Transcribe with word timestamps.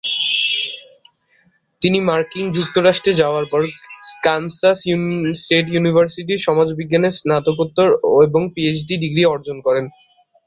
তিনি 1.81 1.97
মার্কিন 2.09 2.45
যুক্তরাষ্ট্রে 2.57 3.11
যাওয়ার 3.21 3.45
পর 3.51 3.61
কানসাস 4.23 4.79
স্টেট 5.41 5.65
ইউনিভার্সিটির 5.71 6.45
সমাজবিজ্ঞানে 6.47 7.09
স্নাতকোত্তর 7.17 7.87
এবং 8.27 8.41
পিএইচডি 8.53 8.95
ডিগ্রি 9.03 9.23
অর্জন 9.33 9.57
করেন। 9.67 9.85